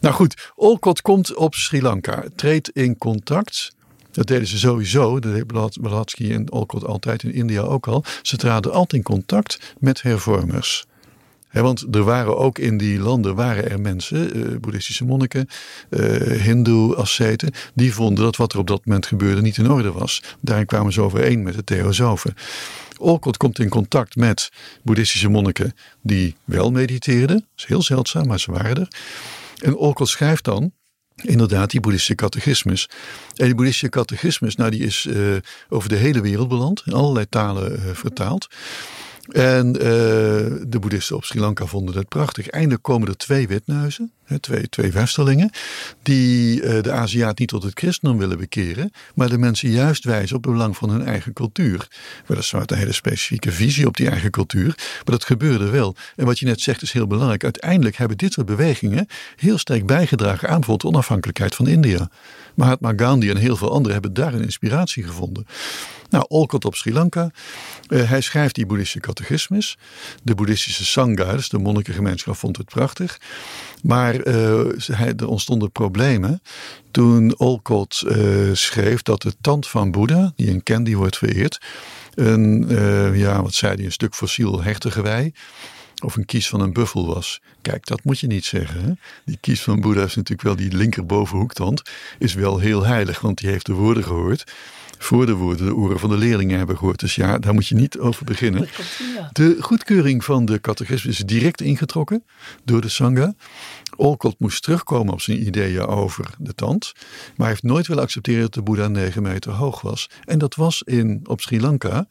[0.01, 3.73] Nou goed, Olcott komt op Sri Lanka, treedt in contact
[4.11, 5.47] dat deden ze sowieso, dat deed
[5.81, 8.05] Blavatsky en Olcott altijd in India ook al.
[8.23, 10.85] Ze traden altijd in contact met hervormers
[11.63, 15.49] want er waren ook in die landen waren er mensen, uh, boeddhistische monniken,
[15.91, 16.01] uh,
[16.41, 20.23] hindoe asceten, die vonden dat wat er op dat moment gebeurde niet in orde was.
[20.41, 22.35] Daarin kwamen ze overeen met de theosofen.
[22.99, 24.51] Olcott komt in contact met
[24.83, 27.37] boeddhistische monniken die wel mediteerden.
[27.37, 28.89] Dat is heel zeldzaam, maar ze waren er.
[29.59, 30.73] En Olcott schrijft dan
[31.23, 32.89] inderdaad die boeddhistische catechismus.
[33.35, 35.37] En die boeddhistische catechismus, nou die is uh,
[35.69, 38.49] over de hele wereld beland, in allerlei talen vertaald.
[39.29, 42.49] En uh, de boeddhisten op Sri Lanka vonden het prachtig.
[42.49, 45.51] Eindelijk komen er twee witneuzen, twee, twee westerlingen,
[46.03, 50.37] die uh, de Aziat niet tot het christendom willen bekeren, maar de mensen juist wijzen
[50.37, 51.89] op het belang van hun eigen cultuur.
[52.27, 55.97] Weliswaar een hele specifieke visie op die eigen cultuur, maar dat gebeurde wel.
[56.17, 57.45] En wat je net zegt is heel belangrijk.
[57.45, 59.07] Uiteindelijk hebben dit soort bewegingen
[59.37, 62.11] heel sterk bijgedragen aan bijvoorbeeld de onafhankelijkheid van India.
[62.55, 65.47] Mahatma Gandhi en heel veel anderen hebben daar een inspiratie gevonden.
[66.11, 67.31] Nou, Olcott op Sri Lanka.
[67.89, 69.79] Uh, hij schrijft die boeddhistische catechismus.
[70.23, 73.21] De boeddhistische Sangha, dus de monnikengemeenschap, vond het prachtig.
[73.83, 76.43] Maar uh, hij, er ontstonden problemen
[76.91, 81.61] toen Olcott uh, schreef dat de tand van Boeddha, die in Candy wordt vereerd,
[82.15, 82.69] een,
[83.15, 85.33] ja, wat zei hij, een stuk fossiel hertengewei
[86.05, 87.41] of een kies van een buffel was.
[87.63, 88.85] Kijk, dat moet je niet zeggen.
[88.85, 88.93] Hè?
[89.25, 91.83] Die kies van Boeddha is natuurlijk wel die linkerbovenhoektand.
[92.19, 94.45] Is wel heel heilig, want die heeft de woorden gehoord
[95.05, 97.01] voor de woorden de oren van de leerlingen hebben gehoord.
[97.01, 98.69] Dus ja, daar moet je niet over beginnen.
[99.33, 102.25] De goedkeuring van de catechismus is direct ingetrokken
[102.65, 103.35] door de Sangha.
[103.97, 106.93] Olcott moest terugkomen op zijn ideeën over de tand.
[106.95, 110.11] Maar hij heeft nooit willen accepteren dat de Boeddha 9 meter hoog was.
[110.25, 112.07] En dat was in, op Sri Lanka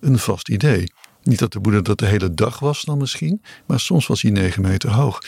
[0.00, 0.86] een vast idee.
[1.26, 4.30] Niet dat de Boeddha dat de hele dag was dan misschien, maar soms was hij
[4.30, 5.22] 9 meter hoog.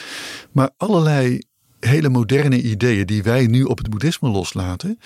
[0.53, 1.41] Maar allerlei
[1.81, 4.99] hele moderne ideeën die wij nu op het boeddhisme loslaten,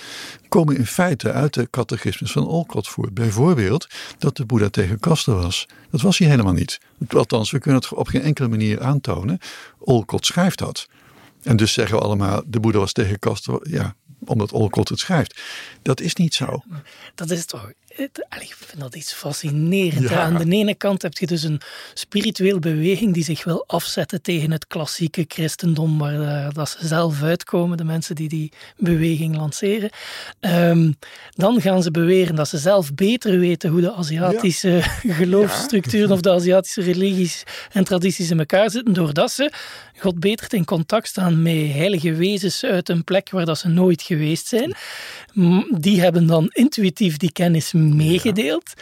[0.48, 3.14] komen in feite uit de catechismus van Olcott voort.
[3.14, 3.86] Bijvoorbeeld
[4.18, 5.68] dat de Boeddha tegen kasten was.
[5.90, 6.80] Dat was hij helemaal niet.
[7.08, 9.38] Althans, we kunnen het op geen enkele manier aantonen.
[9.78, 10.88] Olcott schrijft dat.
[11.42, 13.60] En dus zeggen we allemaal, de Boeddha was tegen kasten.
[13.62, 15.40] Ja, omdat Olcott het schrijft.
[15.82, 16.62] Dat is niet zo.
[17.14, 20.12] Dat is toch ik vind dat iets fascinerends.
[20.12, 21.60] Aan de ene kant heb je dus een
[21.94, 27.22] spirituele beweging die zich wil afzetten tegen het klassieke christendom, waar uh, dat ze zelf
[27.22, 29.90] uitkomen, de mensen die die beweging lanceren.
[30.40, 30.96] Um,
[31.30, 35.14] dan gaan ze beweren dat ze zelf beter weten hoe de Aziatische ja.
[35.14, 39.52] geloofsstructuren of de Aziatische religies en tradities in elkaar zitten, doordat ze
[39.98, 44.02] God beter in contact staan met heilige wezens uit een plek waar dat ze nooit
[44.12, 44.74] geweest zijn.
[45.78, 48.72] Die hebben dan intuïtief die kennis meegedeeld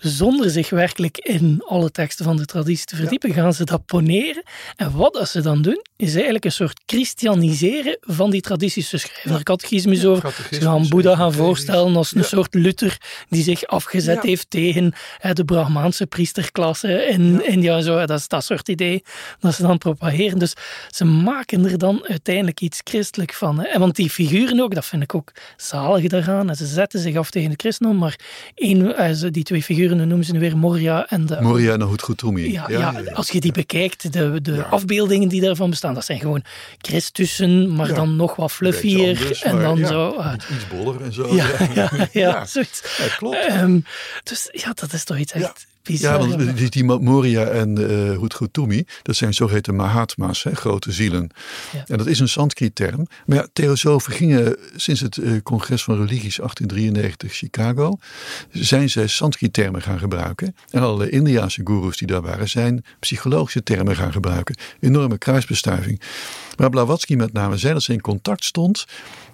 [0.00, 4.42] zonder zich werkelijk in alle teksten van de traditie te verdiepen, gaan ze dat poneren.
[4.76, 8.88] En wat ze dan doen, is eigenlijk een soort christianiseren van die tradities.
[8.88, 10.46] Ze schrijven er catechismus over.
[10.50, 12.96] Ze gaan Boeddha gaan voorstellen als een soort Luther
[13.28, 17.80] die zich afgezet heeft tegen hè, de Brahmaanse priesterklasse in India.
[17.80, 19.02] Zo, dat is dat soort idee
[19.40, 20.38] dat ze dan propageren.
[20.38, 20.54] Dus
[20.90, 23.58] ze maken er dan uiteindelijk iets christelijk van.
[23.58, 23.66] Hè.
[23.66, 26.48] En want die figuren ook, dat vind ik ook zalig daaraan.
[26.48, 28.18] En ze zetten zich af tegen het christendom, maar
[28.54, 31.40] één, eh, die twee figuren noemen ze nu weer Moria en de...
[31.40, 32.52] Moria en Hutgutumi.
[32.52, 36.20] Ja, ja, ja, als je die bekijkt, de, de afbeeldingen die daarvan bestaan, dat zijn
[36.20, 36.44] gewoon
[36.78, 39.40] Christussen, maar dan nog wat fluffier.
[39.42, 40.14] en dan zo...
[40.18, 41.34] Uh, iets, boller en zo.
[41.34, 42.82] Ja, ja, ja, zoiets.
[43.16, 43.50] klopt.
[43.50, 43.84] Um,
[44.22, 48.20] dus ja, dat is toch iets echt ja, want die, die Moria en uh, eh,
[48.20, 51.30] Hutgutumi, dat zijn zogeheten Mahatma's, hè, grote zielen.
[51.72, 51.84] Ja.
[51.86, 53.06] En dat is een Sanskrit-term.
[53.26, 57.98] Maar ja, theosofen gingen sinds het uh, congres van religies 1893 Chicago,
[58.50, 60.56] zijn zij Sanskrit-termen gaan gebruiken.
[60.70, 64.56] En alle Indiaanse gurus die daar waren, zijn psychologische termen gaan gebruiken.
[64.80, 66.00] Enorme kruisbestuiving.
[66.60, 68.86] Maar Blavatsky met name zei dat ze in contact stond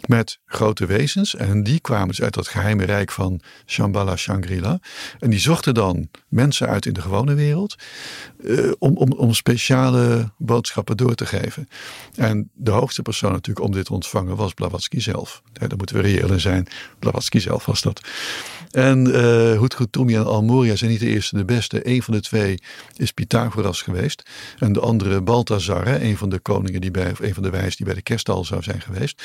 [0.07, 1.35] met grote wezens.
[1.35, 4.79] En die kwamen dus uit dat geheime rijk van Shambhala Shangri-La.
[5.19, 7.77] En die zochten dan mensen uit in de gewone wereld
[8.46, 11.68] uh, om, om, om speciale boodschappen door te geven.
[12.14, 15.42] En de hoogste persoon natuurlijk om dit te ontvangen was Blavatsky zelf.
[15.52, 16.66] Ja, daar moeten we reëel in zijn.
[16.98, 18.00] Blavatsky zelf was dat.
[18.70, 19.62] En uh, eh,
[19.94, 21.88] en Almoria zijn niet de eerste de beste.
[21.88, 22.59] Een van de twee
[22.96, 24.30] is Pythagoras geweest.
[24.59, 27.76] En de andere Balthazar, een van de koningen die bij of een van de wijzen
[27.76, 29.22] die bij de kerststal zou zijn geweest.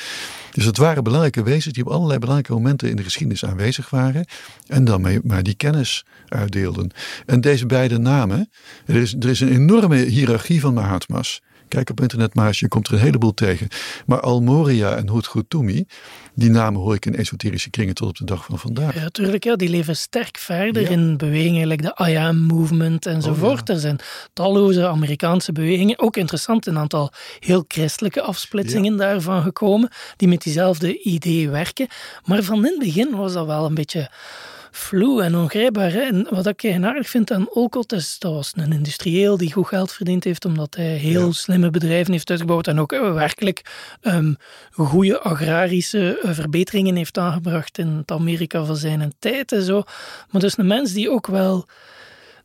[0.52, 4.26] Dus het waren belangrijke wezens die op allerlei belangrijke momenten in de geschiedenis aanwezig waren.
[4.68, 6.92] En dan maar die kennis uitdeelden.
[7.26, 8.50] En deze beide namen,
[8.86, 11.42] er is, er is een enorme hiërarchie van Mahatma's.
[11.72, 13.68] Kijk op internet maar je komt er een heleboel tegen.
[14.06, 15.86] Maar Almoria en Hutgutumi,
[16.36, 18.96] die namen hoor ik in esoterische kringen tot op de dag van vandaag.
[18.96, 19.44] Ja, natuurlijk.
[19.44, 23.70] Ja, die leven sterk verder in bewegingen, like de I Am Movement enzovoort.
[23.70, 24.00] Oh, Er zijn
[24.34, 26.00] talloze Amerikaanse bewegingen.
[26.00, 31.88] Ook interessant, een aantal heel christelijke afsplitsingen daarvan gekomen, die met diezelfde idee werken.
[32.26, 34.10] Maar van in het begin was dat wel een beetje
[34.72, 35.92] vloe en ongrijpbaar.
[35.92, 36.02] Hè?
[36.02, 39.92] En wat ik eigenaardig vind aan Olcott is, dat was een industrieel die goed geld
[39.92, 43.62] verdiend heeft, omdat hij heel slimme bedrijven heeft uitgebouwd en ook uh, werkelijk
[44.02, 44.36] um,
[44.72, 49.84] goede agrarische uh, verbeteringen heeft aangebracht in het Amerika van zijn tijd en zo.
[50.30, 51.66] Maar dus een mens die ook wel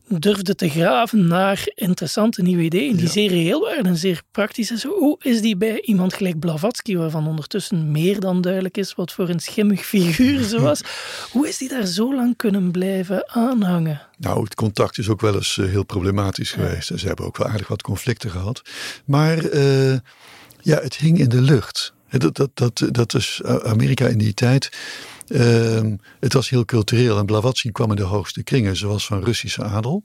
[0.07, 4.71] durfde te graven naar interessante nieuwe ideeën die zeer reëel waren en zeer praktisch.
[4.71, 8.95] En zo, hoe is die bij iemand gelijk Blavatsky, waarvan ondertussen meer dan duidelijk is
[8.95, 10.81] wat voor een schimmig figuur ze was,
[11.33, 14.01] hoe is die daar zo lang kunnen blijven aanhangen?
[14.17, 16.89] Nou, het contact is ook wel eens eh, heel problematisch geweest.
[16.89, 18.61] En ze hebben ook wel aardig wat conflicten gehad.
[19.05, 19.93] Maar uh,
[20.61, 21.93] ja, het hing in de lucht.
[22.09, 24.69] Dat, dat, dat, dat is Amerika in die tijd
[25.27, 29.63] Ehm, het was heel cultureel en Blavatsky kwam in de hoogste kringen, zoals van Russische
[29.63, 30.03] adel.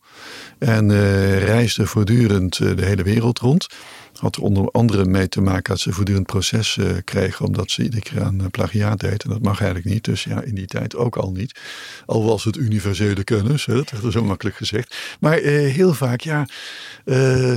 [0.58, 3.66] En uh, reisde voortdurend uh, de hele wereld rond.
[4.12, 7.82] Had er onder andere mee te maken dat ze voortdurend proces uh, kregen, omdat ze
[7.82, 9.24] iedere keer aan plagiaat deed.
[9.24, 11.61] En dat mag eigenlijk niet, dus ja, in die tijd ook al niet.
[12.06, 14.96] Al was het universele kennis, hè, dat werd er zo makkelijk gezegd.
[15.20, 16.46] Maar heel vaak, ja,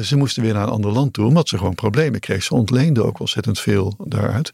[0.04, 2.44] ze moesten weer naar een ander land toe, omdat ze gewoon problemen kregen.
[2.44, 4.52] Ze ontleenden ook ontzettend veel daaruit.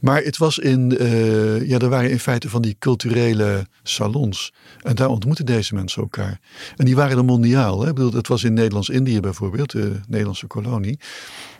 [0.00, 4.52] Maar het was in, uh, ja, er waren in feite van die culturele salons.
[4.82, 6.40] En daar ontmoetten deze mensen elkaar.
[6.76, 7.80] En die waren er mondiaal.
[7.80, 7.88] Hè?
[7.88, 10.98] Ik bedoel, het was in Nederlands-Indië bijvoorbeeld, de Nederlandse kolonie.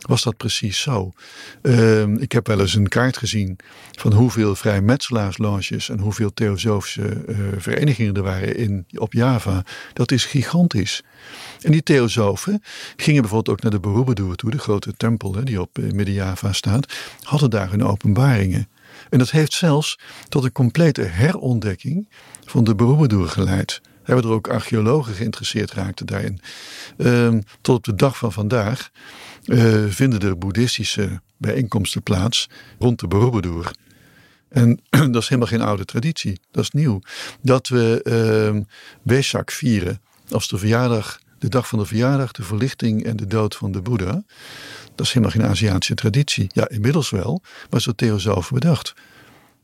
[0.01, 1.13] Was dat precies zo?
[1.63, 3.57] Uh, ik heb wel eens een kaart gezien
[3.93, 9.65] van hoeveel vrijmetselaarsloges en hoeveel theosofische uh, verenigingen er waren in, op Java.
[9.93, 11.03] Dat is gigantisch.
[11.65, 12.63] En die theosofen
[12.97, 16.53] gingen bijvoorbeeld ook naar de Borobudur toe, de grote tempel hè, die op eh, Midden-Java
[16.53, 18.69] staat, hadden daar hun openbaringen.
[19.11, 19.99] En dat heeft zelfs
[20.29, 22.09] tot een complete herontdekking
[22.45, 23.81] van de Borobudur geleid.
[24.03, 26.41] Hebben er ook archeologen geïnteresseerd raakten daarin.
[26.97, 28.91] Ehm, tot op de dag van vandaag
[29.45, 32.49] uh, vinden er boeddhistische bijeenkomsten plaats
[32.79, 33.71] rond de Borobudur.
[34.49, 34.81] En
[35.13, 37.01] dat is helemaal geen oude traditie, dat is nieuw.
[37.43, 38.01] Dat we
[38.55, 38.61] uh,
[39.03, 40.01] Wesak vieren
[40.31, 43.83] als de verjaardag de dag van de verjaardag, de verlichting en de dood van de
[43.83, 44.25] Boeddha.
[44.95, 46.47] Dat is helemaal geen Aziatische traditie.
[46.53, 48.95] Ja, inmiddels wel, maar is door theosofen bedacht.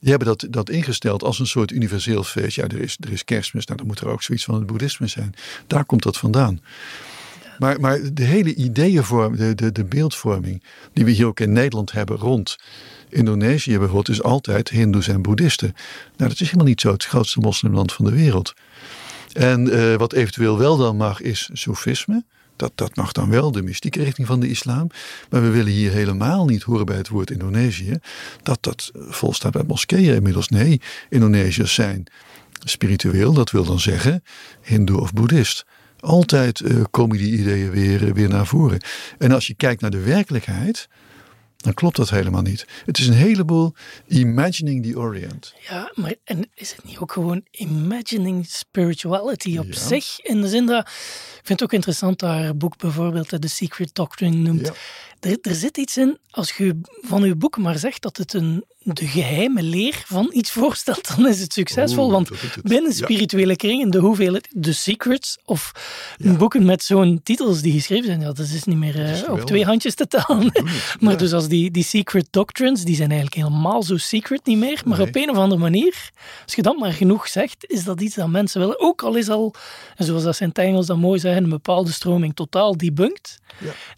[0.01, 2.57] Die hebben dat, dat ingesteld als een soort universeel feest.
[2.57, 5.07] Ja, er is, er is kerstmis, nou dan moet er ook zoiets van het boeddhisme
[5.07, 5.35] zijn.
[5.67, 6.61] Daar komt dat vandaan.
[7.59, 10.63] Maar, maar de hele ideeënvorm, de, de, de beeldvorming
[10.93, 12.57] die we hier ook in Nederland hebben rond
[13.09, 15.75] Indonesië bijvoorbeeld, is altijd Hindoes en Boeddhisten.
[16.17, 18.55] Nou, dat is helemaal niet zo het grootste moslimland van de wereld.
[19.33, 22.25] En uh, wat eventueel wel dan mag is Soefisme.
[22.57, 24.91] Dat, dat mag dan wel, de mystieke richting van de islam.
[25.31, 27.99] Maar we willen hier helemaal niet horen bij het woord Indonesië.
[28.43, 30.49] Dat dat volstaat bij moskeeën inmiddels.
[30.49, 32.05] Nee, Indonesiërs zijn
[32.65, 33.33] spiritueel.
[33.33, 34.23] Dat wil dan zeggen
[34.63, 35.67] hindoe of boeddhist.
[36.01, 38.81] Altijd uh, komen die ideeën weer, weer naar voren.
[39.19, 40.89] En als je kijkt naar de werkelijkheid
[41.61, 42.67] dan klopt dat helemaal niet.
[42.85, 43.75] Het is een heleboel
[44.07, 45.55] imagining the Orient.
[45.69, 50.21] Ja, maar en is het niet ook gewoon imagining spirituality op zich?
[50.21, 53.95] In de zin dat, ik vind het ook interessant dat haar boek bijvoorbeeld The Secret
[53.95, 54.67] Doctrine noemt.
[54.67, 54.73] Ja.
[55.21, 58.65] Er, er zit iets in, als je van je boek maar zegt dat het een
[58.83, 62.11] de geheime leer van iets voorstelt, dan is het succesvol.
[62.11, 62.31] want
[62.63, 65.73] binnen spirituele kringen, de hoeveelheid, de secrets of
[66.19, 69.65] boeken met zo'n titels die geschreven zijn, ja, dat is niet meer uh, op twee
[69.65, 70.53] handjes te tellen.
[71.01, 74.83] maar dus als die, die secret doctrines, die zijn eigenlijk helemaal zo secret niet meer.
[74.85, 76.11] Maar op een of andere manier,
[76.45, 78.81] als je dat maar genoeg zegt, is dat iets dat mensen willen.
[78.81, 79.55] Ook al is al,
[79.97, 83.39] en zoals dat zijn Engels dan mooi zeggen, een bepaalde stroming totaal debunked,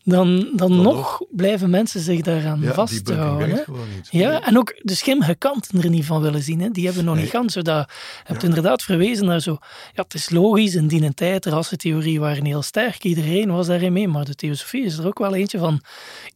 [0.04, 3.64] dan, dan, nog, blijven mensen zich daaraan vasthouden.
[4.10, 6.60] Ja, en ook de schimmige kanten er niet van willen zien.
[6.60, 6.70] Hè.
[6.70, 7.52] Die hebben we nog niet gans.
[7.52, 7.94] Zodat, je
[8.24, 9.56] hebt inderdaad verwezen naar zo...
[9.94, 13.04] Ja, het is logisch, in die tijd, de rassentheorie waren heel sterk.
[13.04, 14.08] Iedereen was daarin mee.
[14.08, 15.80] Maar de theosofie is er ook wel eentje van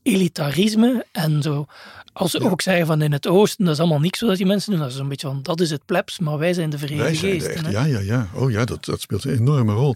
[0.02, 1.66] elitarisme en zo...
[2.12, 4.70] Als ze ook zeggen van in het oosten, dat is allemaal niks zodat die mensen
[4.70, 4.80] doen.
[4.80, 7.70] Dat is een beetje van, dat is het plebs, maar wij zijn de Verenigde Geesten.
[7.70, 8.28] Ja, ja, ja.
[8.34, 9.94] Oh ja, dat, dat speelt een enorme rol.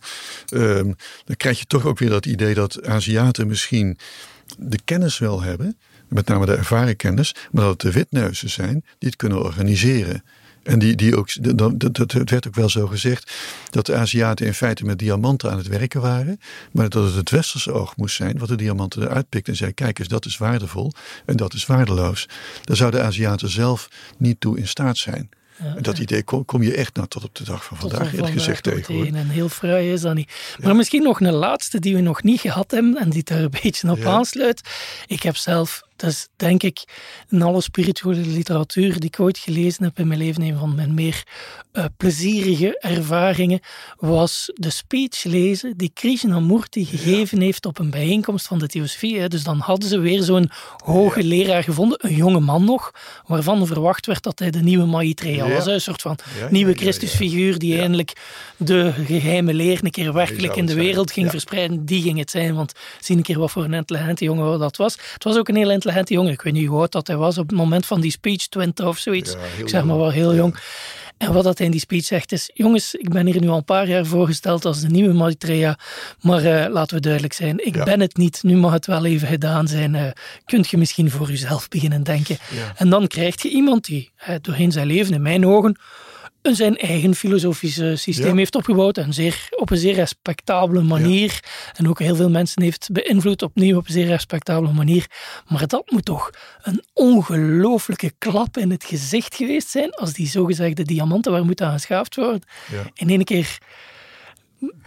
[0.50, 3.98] Um, dan krijg je toch ook weer dat idee dat Aziaten misschien
[4.58, 5.76] de kennis wel hebben
[6.08, 10.22] met name de ervaren kennis, maar dat het de witneuzen zijn die het kunnen organiseren.
[10.62, 13.32] En die, die ook, dat, dat, dat werd ook wel zo gezegd
[13.70, 16.40] dat de Aziaten in feite met diamanten aan het werken waren.
[16.72, 19.72] Maar dat het het westerse oog moest zijn wat de diamanten eruit pikt en zei:
[19.72, 20.92] kijk eens, dat is waardevol
[21.26, 22.28] en dat is waardeloos.
[22.64, 25.28] Daar zouden de Aziaten zelf niet toe in staat zijn.
[25.80, 28.62] Dat idee kom, kom, je echt nou tot op de dag van vandaag, eerlijk gezegd,
[28.62, 29.14] tegen.
[29.14, 30.56] En heel fraai is dat niet.
[30.58, 33.54] Maar misschien nog een laatste die we nog niet gehad hebben en die daar een
[33.62, 34.60] beetje op aansluit.
[35.06, 36.84] Ik heb zelf dat is denk ik
[37.28, 40.94] in alle spirituele literatuur die ik ooit gelezen heb in mijn leven, een van mijn
[40.94, 41.22] meer
[41.72, 43.60] uh, plezierige ervaringen,
[43.96, 49.28] was de speech lezen die Krishnamurti gegeven heeft op een bijeenkomst van de Theosofie.
[49.28, 50.50] Dus dan hadden ze weer zo'n
[50.84, 52.90] hoge leraar gevonden, een jonge man nog,
[53.26, 55.66] waarvan verwacht werd dat hij de nieuwe Maitreya was.
[55.66, 56.18] Een soort van
[56.50, 58.12] nieuwe Christusfiguur die eindelijk
[58.56, 61.84] de geheime leer een keer werkelijk in de wereld ging verspreiden.
[61.84, 64.96] Die ging het zijn, want zie een keer wat voor een intelligente jongen dat was.
[65.12, 66.32] Het was ook een heel intelligente jongen.
[66.32, 68.86] Ik weet niet hoe oud dat hij was op het moment van die speech, 20
[68.86, 69.36] of zoiets.
[69.58, 70.56] ik zeg maar wel heel jong.
[71.20, 73.56] En wat dat hij in die speech zegt is: Jongens, ik ben hier nu al
[73.56, 75.78] een paar jaar voorgesteld als de nieuwe Maitreya.
[76.20, 78.42] Maar uh, laten we duidelijk zijn: ik ben het niet.
[78.42, 79.94] Nu mag het wel even gedaan zijn.
[79.94, 80.02] Uh,
[80.44, 82.38] kunt je misschien voor jezelf beginnen denken.
[82.76, 85.76] En dan krijg je iemand die uh, doorheen zijn leven, in mijn ogen,
[86.42, 88.98] zijn eigen filosofische systeem heeft opgebouwd.
[88.98, 91.40] En zeer, op een zeer respectabele manier.
[91.76, 95.06] En ook heel veel mensen heeft beïnvloed opnieuw op een zeer respectabele manier.
[95.48, 96.30] Maar dat moet toch
[96.62, 101.72] een ongelooflijke klap in het gezicht geweest zijn als die zogezegde diamanten waar moeten aan
[101.72, 102.42] geschaafd worden.
[102.94, 103.58] In één keer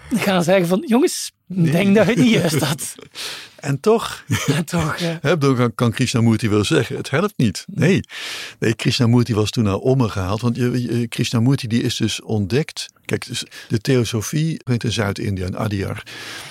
[0.10, 2.96] gaan zeggen van jongens, ik denk dat het niet juist had.
[3.56, 5.20] En toch, en toch ja.
[5.38, 7.66] kan, kan Krishnamurti wel zeggen, het helpt niet.
[7.68, 8.00] Nee,
[8.60, 10.42] nee Krishnamurti was toen naar Omme gehaald.
[10.42, 12.90] Want je, Krishnamurti die is dus ontdekt.
[13.06, 16.04] Kijk, dus de theosofie in Zuid-India, in Adyar.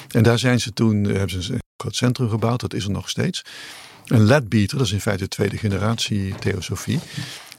[0.08, 2.90] En daar zijn ze toen, eh, hebben ze een groot centrum gebouwd, dat is er
[2.90, 3.44] nog steeds.
[4.06, 6.98] En Ledbeater, dat is in feite de tweede generatie theosofie.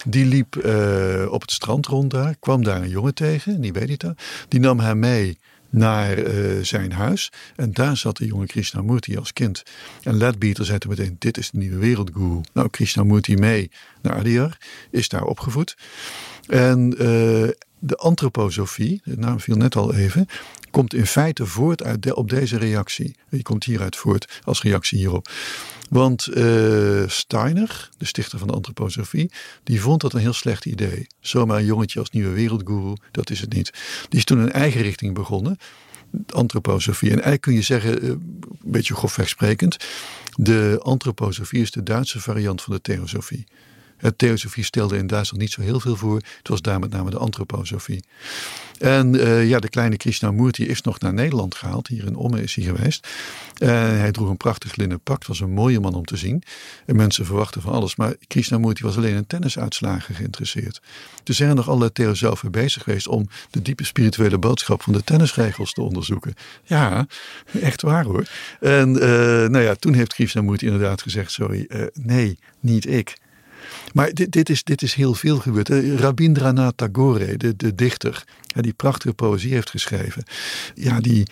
[0.06, 4.16] Die liep uh, op het strand rond daar, kwam daar een jongen tegen, Nivedita.
[4.48, 5.38] Die nam hem mee
[5.74, 7.32] naar uh, zijn huis.
[7.56, 9.64] En daar zat de jonge Krishnamurti als kind.
[10.04, 12.42] En Ledbeater zei meteen, dit is de nieuwe wereldguru.
[12.54, 14.58] Nou, Krishnamurti mee naar Adyar,
[14.92, 15.78] is daar opgevoed.
[16.48, 17.50] En uh,
[17.86, 20.28] de antroposofie, de naam viel net al even,
[20.72, 23.16] komt in feite voort uit de, op deze reactie.
[23.30, 25.30] Die komt hieruit voort als reactie hierop.
[25.90, 29.32] Want uh, Steiner, de stichter van de antroposofie,
[29.64, 31.08] die vond dat een heel slecht idee.
[31.20, 33.74] Zomaar een jongetje als nieuwe wereldguru, dat is het niet.
[34.10, 35.58] Die is toen een eigen richting begonnen,
[36.30, 37.10] antroposofie.
[37.10, 39.78] En eigenlijk kun je zeggen, eh, een beetje grofweg sprekend,
[40.36, 43.46] de antroposofie is de Duitse variant van de theosofie.
[43.98, 46.16] Het theosofie stelde in Duitsland niet zo heel veel voor.
[46.16, 48.04] Het was daar met name de antroposofie.
[48.80, 51.88] En uh, ja, de kleine Krishnamurti is nog naar Nederland gehaald.
[51.88, 53.08] Hier in Omme is hij geweest.
[53.58, 55.18] Uh, hij droeg een prachtig linnen pak.
[55.18, 56.44] Het was een mooie man om te zien.
[56.86, 57.96] En mensen verwachten van alles.
[57.96, 60.82] Maar Krishnamurti was alleen in tennisuitslagen geïnteresseerd.
[61.24, 65.74] Er zijn nog allerlei theosofen bezig geweest om de diepe spirituele boodschap van de tennisregels
[65.74, 66.34] te onderzoeken.
[66.64, 67.08] Ja,
[67.62, 68.28] echt waar hoor.
[68.60, 69.02] En uh,
[69.48, 73.22] nou ja, toen heeft Krishnamurti inderdaad gezegd: sorry, nee, niet ik.
[73.94, 75.70] Maar dit, dit, is, dit is heel veel gebeurd.
[76.00, 78.24] Rabindranath Tagore, de, de dichter,
[78.56, 80.24] die prachtige poëzie heeft geschreven.
[80.76, 81.28] Ja, die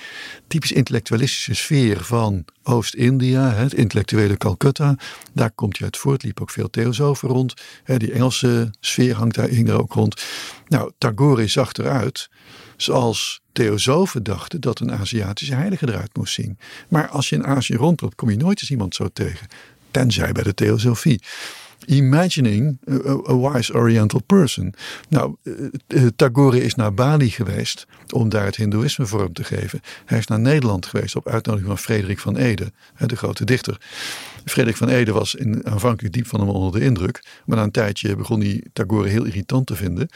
[0.47, 4.95] typisch intellectualistische sfeer van Oost-India, het intellectuele Calcutta,
[5.33, 6.23] daar komt hij uit voort.
[6.23, 7.53] Liep ook veel theosofen rond.
[7.97, 10.23] Die Engelse sfeer hangt daar ook rond.
[10.67, 12.29] Nou, Tagore zag eruit
[12.81, 16.57] zoals theosofen dachten dat een Aziatische heilige eruit moest zien.
[16.87, 19.47] Maar als je in Azië rondloopt, kom je nooit eens iemand zo tegen.
[19.91, 21.21] Tenzij bij de theosofie.
[21.85, 22.77] Imagining
[23.27, 24.73] a, wise Oriental person.
[25.09, 29.81] Nou, uh, Tagore is naar Bali geweest om daar het Hindoeïsme vorm te geven.
[30.05, 33.77] Hij is naar Nederland geweest op uitnodiging van Frederik van Ede, de grote dichter.
[34.45, 37.71] Frederik van Ede was in, aanvankelijk diep van hem onder de indruk, maar na een
[37.71, 40.09] tijdje begon hij Tagore heel irritant te vinden.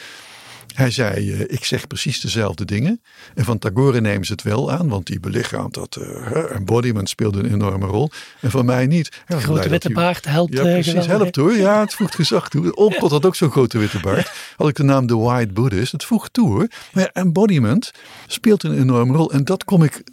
[0.75, 3.01] Hij zei, uh, ik zeg precies dezelfde dingen.
[3.35, 7.39] En van Tagore nemen ze het wel aan, want die belichaamt dat uh, embodiment speelde
[7.39, 8.09] een enorme rol.
[8.41, 9.21] En van mij niet.
[9.27, 10.53] Ja, grote witte baard helpt.
[10.53, 11.53] Ja, precies, helpt hoor.
[11.53, 12.75] Ja, het voegt gezag toe.
[12.75, 14.31] Olcott had ook zo'n grote witte baard.
[14.55, 15.91] Had ik de naam The White Buddhist.
[15.91, 16.67] Het voegt toe hoor.
[16.93, 17.91] Maar ja, embodiment
[18.27, 19.31] speelt een enorme rol.
[19.31, 20.03] En dat kom ik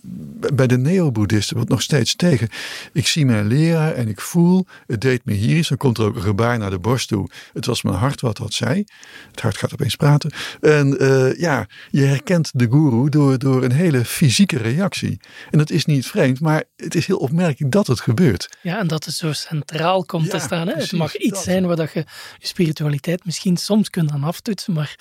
[0.55, 2.49] bij de neo-boeddhisten wat nog steeds tegen.
[2.93, 5.69] Ik zie mijn leraar en ik voel, het deed me hier iets.
[5.69, 7.31] Dan komt er ook een gebaar naar de borst toe.
[7.53, 8.85] Het was mijn hart wat dat zei.
[9.31, 10.31] Het hart gaat opeens praten.
[10.61, 15.21] En uh, ja, je herkent de guru door, door een hele fysieke reactie.
[15.51, 18.49] En dat is niet vreemd, maar het is heel opmerkelijk dat het gebeurt.
[18.63, 20.69] Ja, en dat het zo centraal komt te staan.
[20.69, 20.75] Hè?
[20.75, 22.05] het mag iets zijn waar dat je
[22.39, 24.97] je spiritualiteit misschien soms kunt aan aftoetsen, maar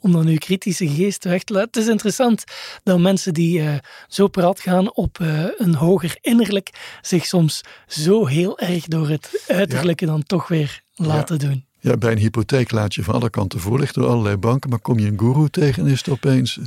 [0.00, 1.68] om dan je kritische geest weg te laten.
[1.72, 2.44] Het is interessant
[2.82, 3.74] dat mensen die uh,
[4.08, 9.44] zo praat gaan op uh, een hoger innerlijk zich soms zo heel erg door het
[9.46, 11.65] uiterlijke dan toch weer laten doen.
[11.86, 14.70] Ja, bij een hypotheek laat je van alle kanten voorlichten door allerlei banken.
[14.70, 16.58] Maar kom je een guru tegen en is het opeens...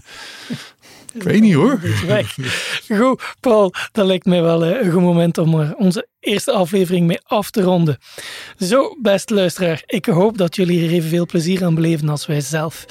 [1.13, 1.79] Ik weet niet hoor.
[2.97, 7.51] Goed, Paul, dat lijkt mij wel een goed moment om onze eerste aflevering mee af
[7.51, 7.97] te ronden.
[8.57, 12.85] Zo, beste luisteraar, ik hoop dat jullie er evenveel plezier aan beleven als wij zelf.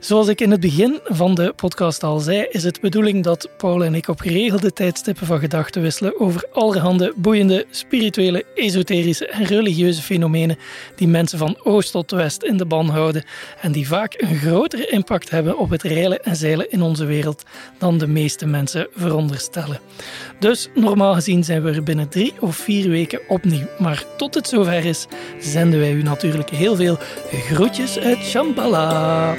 [0.00, 3.84] Zoals ik in het begin van de podcast al zei, is het bedoeling dat Paul
[3.84, 10.02] en ik op geregelde tijdstippen van gedachten wisselen over allerhande boeiende, spirituele, esoterische en religieuze
[10.02, 10.58] fenomenen
[10.96, 13.24] die mensen van oost tot west in de ban houden
[13.60, 17.42] en die vaak een grotere impact hebben op het reilen en zeilen in onze wereld
[17.78, 19.80] dan de meeste mensen veronderstellen.
[20.38, 23.66] Dus normaal gezien zijn we er binnen drie of vier vier weken opnieuw.
[23.78, 25.06] Maar tot het zover is,
[25.38, 26.98] zenden wij u natuurlijk heel veel
[27.30, 29.34] groetjes uit Shambhala.